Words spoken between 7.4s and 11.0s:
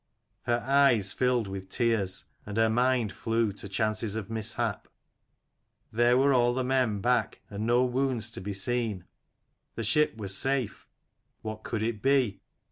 and no wounds to be seen: the ship was safe: